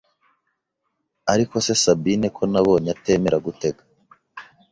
ariko 1.33 1.55
se 1.65 1.73
Sabine 1.83 2.27
ko 2.35 2.43
nabonye 2.51 2.89
atemera 2.95 3.37
gutega 3.45 3.81